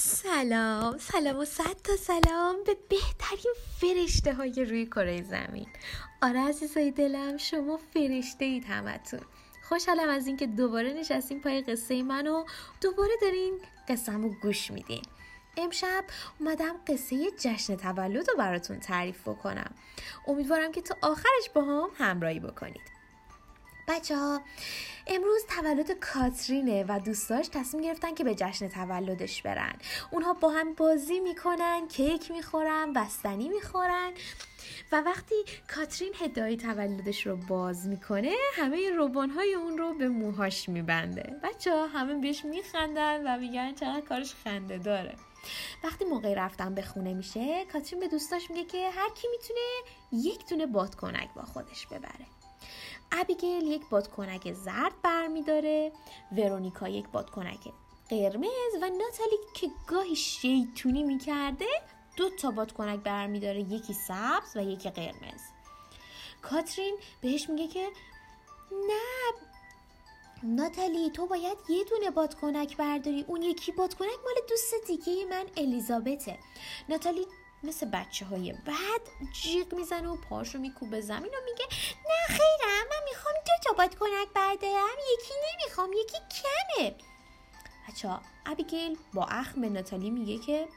سلام 0.00 0.98
سلام 0.98 1.36
و 1.36 1.44
صد 1.44 1.76
تا 1.84 1.96
سلام 1.96 2.56
به 2.66 2.76
بهترین 2.88 3.54
فرشته 3.80 4.34
های 4.34 4.64
روی 4.64 4.86
کره 4.86 5.22
زمین. 5.22 5.66
آره 6.22 6.40
عزیزای 6.40 6.90
دلم 6.90 7.36
شما 7.36 7.76
فرشته 7.94 8.44
اید 8.44 8.64
همتون. 8.64 9.20
خوشحالم 9.68 10.08
از 10.08 10.26
اینکه 10.26 10.46
دوباره 10.46 10.92
نشستیم 10.92 11.40
پای 11.40 11.62
قصه 11.62 12.02
من 12.02 12.26
و 12.26 12.44
دوباره 12.80 13.10
دارین 13.22 13.60
رو 14.06 14.28
گوش 14.42 14.70
میدین. 14.70 15.02
امشب 15.56 16.04
اومدم 16.40 16.74
قصه 16.86 17.30
جشن 17.30 17.76
تولد 17.76 18.30
رو 18.30 18.36
براتون 18.38 18.80
تعریف 18.80 19.28
بکنم. 19.28 19.74
امیدوارم 20.26 20.72
که 20.72 20.82
تا 20.82 20.96
آخرش 21.02 21.50
با 21.54 21.62
هم 21.62 21.90
همراهی 21.98 22.40
بکنید. 22.40 22.97
بچه 23.88 24.16
ها 24.16 24.40
امروز 25.06 25.46
تولد 25.48 25.92
کاترینه 25.92 26.84
و 26.88 27.00
دوستاش 27.04 27.48
تصمیم 27.48 27.84
گرفتن 27.84 28.14
که 28.14 28.24
به 28.24 28.34
جشن 28.34 28.68
تولدش 28.68 29.42
برن. 29.42 29.76
اونها 30.10 30.32
با 30.32 30.50
هم 30.50 30.74
بازی 30.74 31.20
می‌کنن 31.20 31.88
کیک 31.88 32.30
می‌خورن 32.30 32.92
بستنی 32.92 33.48
می‌خورن. 33.48 34.12
و 34.92 35.00
وقتی 35.00 35.34
کاترین 35.74 36.12
هدای 36.20 36.56
تولدش 36.56 37.26
رو 37.26 37.36
باز 37.36 37.86
می‌کنه 37.86 38.34
همه 38.54 38.90
روبان 38.90 39.30
های 39.30 39.54
اون 39.54 39.78
رو 39.78 39.94
به 39.94 40.08
موهاش 40.08 40.68
میبنده. 40.68 41.36
بچه 41.42 41.72
ها 41.72 41.86
همه 41.86 42.14
بهش 42.14 42.44
میخندن 42.44 43.26
و 43.26 43.40
میگن 43.40 43.74
چقدر 43.74 44.00
کارش 44.00 44.34
خنده 44.34 44.78
داره. 44.78 45.16
وقتی 45.84 46.04
موقع 46.04 46.34
رفتن 46.34 46.74
به 46.74 46.82
خونه 46.82 47.14
میشه 47.14 47.64
کاترین 47.72 48.00
به 48.00 48.08
دوستاش 48.08 48.50
میگه 48.50 48.64
که 48.64 48.90
هر 48.90 49.08
کی 49.08 49.28
می‌تونه 49.30 49.60
یک 50.12 50.48
دونه 50.48 50.66
بادکنک 50.66 51.28
با 51.36 51.42
خودش 51.42 51.86
ببره. 51.86 52.26
ابیگل 53.12 53.66
یک 53.66 53.88
بادکنک 53.90 54.52
زرد 54.52 54.92
برمیداره 55.02 55.92
ورونیکا 56.32 56.88
یک 56.88 57.08
بادکنک 57.08 57.72
قرمز 58.08 58.74
و 58.82 58.88
ناتالی 58.88 59.38
که 59.54 59.70
گاهی 59.86 60.16
شیطونی 60.16 61.02
می‌کرده 61.02 61.66
دو 62.16 62.30
تا 62.30 62.50
بادکنک 62.50 63.00
برمیداره 63.00 63.60
یکی 63.60 63.92
سبز 63.92 64.56
و 64.56 64.60
یکی 64.60 64.90
قرمز. 64.90 65.40
کاترین 66.42 66.98
بهش 67.20 67.48
میگه 67.48 67.68
که 67.68 67.88
نه 68.72 69.48
ناتالی 70.42 71.10
تو 71.10 71.26
باید 71.26 71.58
یه 71.68 71.84
دونه 71.84 72.10
بادکنک 72.10 72.76
برداری. 72.76 73.24
اون 73.28 73.42
یکی 73.42 73.72
بادکنک 73.72 74.18
مال 74.24 74.34
دوست 74.48 74.74
دیگه 74.86 75.24
من 75.30 75.44
الیزابته. 75.56 76.38
ناتالی 76.88 77.26
مثل 77.62 77.90
بچه 77.90 78.26
های 78.26 78.52
بعد 78.52 79.32
جیغ 79.42 79.74
می‌زنه 79.74 80.08
و 80.08 80.16
پاشو 80.16 80.58
میکوبه 80.58 81.00
زمین 81.00 81.30
و 81.30 81.40
میگه 81.44 81.64
نه 82.08 82.26
خیرم. 82.26 82.67
تا 83.68 83.74
بادکنک 83.74 84.28
بردارم 84.34 84.96
یکی 85.12 85.34
نمی‌خوام 85.52 85.90
یکی 85.92 86.16
کمه. 86.42 86.94
بچه 87.88 88.08
ها 88.08 88.20
ابیگیل 88.46 88.98
با 89.14 89.24
اخم 89.24 89.60
به 89.60 89.68
ناتالی 89.68 90.10
میگه 90.10 90.38
که 90.38 90.68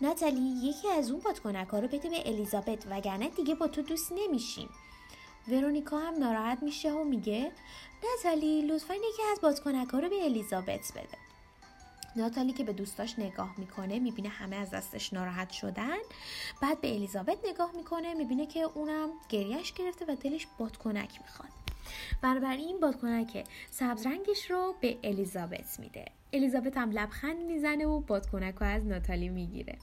ناتالی 0.00 0.60
یکی 0.62 0.88
از 0.88 1.10
اون 1.10 1.20
بادکنک 1.20 1.68
ها 1.68 1.78
رو 1.78 1.88
بده 1.88 2.10
به 2.10 2.28
الیزابت 2.28 2.86
وگرنه 2.90 3.28
دیگه 3.28 3.54
با 3.54 3.68
تو 3.68 3.82
دوست 3.82 4.12
نمیشیم. 4.12 4.68
ورونیکا 5.48 5.98
هم 5.98 6.14
ناراحت 6.18 6.62
میشه 6.62 6.92
و 6.92 7.04
میگه 7.04 7.52
ناتالی 8.04 8.62
لطفا 8.62 8.94
یکی 8.94 9.22
از 9.32 9.40
بادکنک 9.40 9.88
ها 9.88 9.98
رو 9.98 10.08
به 10.08 10.24
الیزابت 10.24 10.92
بده. 10.94 11.18
ناتالی 12.16 12.52
که 12.52 12.64
به 12.64 12.72
دوستاش 12.72 13.18
نگاه 13.18 13.54
می‌کنه 13.58 13.98
می‌بینه 13.98 14.28
همه 14.28 14.56
از 14.56 14.70
دستش 14.70 15.12
ناراحت 15.12 15.50
شدن. 15.50 15.98
بعد 16.62 16.80
به 16.80 16.94
الیزابت 16.94 17.38
نگاه 17.44 17.72
می‌کنه 17.76 18.14
می‌بینه 18.14 18.46
که 18.46 18.60
اونم 18.60 19.08
گریهش 19.28 19.72
گرفته 19.72 20.04
و 20.04 20.14
دلش 20.14 20.46
بادکنک 20.58 21.20
می‌خواد. 21.22 21.63
بنابراین 22.22 22.80
بادکنک 22.80 23.44
سبز 23.70 24.06
رنگش 24.06 24.50
رو 24.50 24.74
به 24.80 24.96
الیزابت 25.04 25.80
میده. 25.80 26.04
الیزابت 26.32 26.76
هم 26.76 26.90
لبخند 26.90 27.36
می‌زنه 27.36 27.86
و 27.86 28.00
بادکنک 28.00 28.54
رو 28.54 28.66
از 28.66 28.86
ناتالی 28.86 29.28
می‌گیره. 29.28 29.78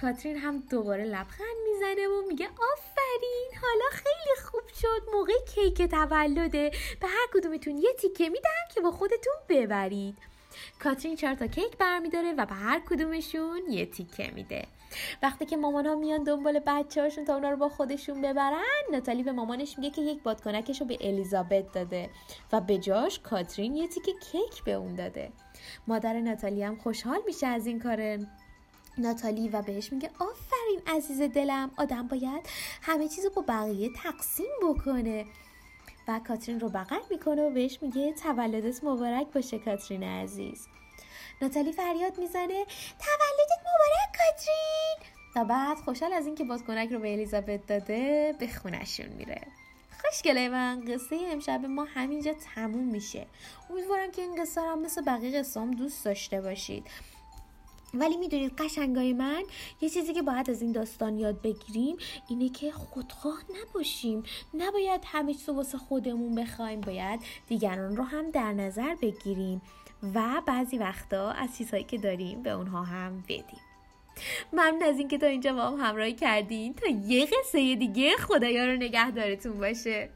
کاترین 0.00 0.36
هم 0.36 0.62
دوباره 0.70 1.04
لبخند 1.04 1.56
می‌زنه 1.72 2.08
و 2.08 2.22
میگه 2.28 2.46
آفرین 2.46 3.50
حالا 3.62 3.84
خیلی 3.90 4.46
خوب 4.50 4.62
شد 4.80 5.02
موقع 5.12 5.32
کیک 5.54 5.82
تولده. 5.82 6.70
به 7.00 7.06
هر 7.06 7.26
کدومتون 7.34 7.78
یه 7.78 7.92
تیکه 7.98 8.28
میدم 8.28 8.74
که 8.74 8.80
با 8.80 8.90
خودتون 8.90 9.34
ببرید. 9.48 10.18
کاترین 10.78 11.16
چهار 11.16 11.34
تا 11.34 11.46
کیک 11.46 11.76
برمیداره 11.78 12.32
و 12.32 12.46
به 12.46 12.54
هر 12.54 12.80
کدومشون 12.90 13.60
یه 13.70 13.86
تیکه 13.86 14.30
میده. 14.34 14.64
وقتی 15.22 15.46
که 15.46 15.56
مامان 15.56 15.86
ها 15.86 15.94
میان 15.94 16.22
دنبال 16.22 16.60
بچه 16.66 17.02
هاشون 17.02 17.24
تا 17.24 17.34
اونا 17.34 17.50
رو 17.50 17.56
با 17.56 17.68
خودشون 17.68 18.22
ببرن 18.22 18.82
ناتالی 18.92 19.22
به 19.22 19.32
مامانش 19.32 19.78
میگه 19.78 19.90
که 19.90 20.02
یک 20.02 20.22
بادکنکش 20.22 20.80
رو 20.80 20.86
به 20.86 20.98
الیزابت 21.00 21.72
داده 21.72 22.10
و 22.52 22.60
به 22.60 22.78
جاش 22.78 23.18
کاترین 23.18 23.76
یه 23.76 23.88
تیکه 23.88 24.12
کیک 24.12 24.64
به 24.64 24.72
اون 24.72 24.94
داده. 24.94 25.32
مادر 25.86 26.20
ناتالی 26.20 26.62
هم 26.62 26.76
خوشحال 26.76 27.20
میشه 27.26 27.46
از 27.46 27.66
این 27.66 27.80
کار 27.80 28.18
ناتالی 28.98 29.48
و 29.48 29.62
بهش 29.62 29.92
میگه 29.92 30.10
آفرین 30.18 30.96
عزیز 30.96 31.22
دلم 31.22 31.70
آدم 31.76 32.08
باید 32.08 32.46
همه 32.82 33.08
چیز 33.08 33.24
رو 33.24 33.30
با 33.30 33.44
بقیه 33.48 33.90
تقسیم 33.96 34.46
بکنه. 34.62 35.24
و 36.08 36.20
کاترین 36.28 36.60
رو 36.60 36.68
بغل 36.68 37.00
می‌کنه 37.10 37.42
و 37.42 37.50
بهش 37.50 37.78
میگه 37.82 38.12
تولدت 38.12 38.84
مبارک 38.84 39.26
باشه 39.26 39.58
کاترین 39.58 40.02
عزیز. 40.02 40.66
ناتالی 41.42 41.72
فریاد 41.72 42.18
می‌زنه 42.18 42.64
تولدت 42.98 43.60
مبارک 43.60 44.16
کاترین! 44.18 44.98
و 45.36 45.44
بعد 45.44 45.76
خوشحال 45.76 46.12
از 46.12 46.26
اینکه 46.26 46.44
بادکنک 46.44 46.92
رو 46.92 46.98
به 46.98 47.12
الیزابت 47.12 47.66
داده 47.66 48.34
به 48.38 48.48
خونشون 48.48 49.06
میره. 49.06 49.40
خوشگله 50.02 50.48
من 50.48 50.80
قصه 50.80 51.18
امشب 51.32 51.64
ما 51.68 51.84
همینجا 51.84 52.32
تموم 52.54 52.84
میشه. 52.84 53.26
امیدوارم 53.70 54.10
که 54.10 54.22
این 54.22 54.42
قصه 54.42 54.60
هم 54.60 54.82
مثل 54.82 55.02
بقیه 55.04 55.38
قصه 55.38 55.60
هم 55.60 55.70
دوست 55.70 56.04
داشته 56.04 56.40
باشید. 56.40 56.86
ولی 57.94 58.16
می‌دونید 58.16 58.52
قشنگای 58.58 59.12
من 59.12 59.42
یه 59.80 59.88
چیزی 59.88 60.14
که 60.14 60.22
باید 60.22 60.50
از 60.50 60.62
این 60.62 60.72
داستان 60.72 61.18
یاد 61.18 61.42
بگیریم 61.42 61.96
اینه 62.28 62.48
که 62.48 62.70
خودخواه 62.72 63.42
نباشیم. 63.60 64.22
نباید 64.54 65.00
همه 65.04 65.34
چیز 65.34 65.48
واسه 65.48 65.78
خودمون 65.78 66.34
بخوایم 66.34 66.80
باید 66.80 67.20
دیگران 67.48 67.96
رو 67.96 68.04
هم 68.04 68.30
در 68.30 68.52
نظر 68.52 68.94
بگیریم 68.94 69.62
و 70.14 70.42
بعضی 70.46 70.78
وقتا 70.78 71.30
از 71.30 71.56
چیزهایی 71.58 71.84
که 71.84 71.98
داریم 71.98 72.42
به 72.42 72.50
اونها 72.50 72.82
هم 72.82 73.24
بدیم. 73.28 73.60
ممنون 74.52 74.82
از 74.82 74.98
اینکه 74.98 75.18
تا 75.18 75.26
اینجا 75.26 75.52
با 75.52 75.62
هم 75.62 75.86
همراهی 75.86 76.14
کردین. 76.14 76.74
تا 76.74 76.86
یه 76.86 77.26
قصه 77.26 77.74
دیگه 77.74 78.16
خدایا 78.16 78.66
رو 78.66 78.72
نگهدارتون 78.72 79.58
باشه. 79.58 80.06